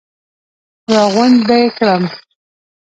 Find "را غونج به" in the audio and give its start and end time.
0.91-1.55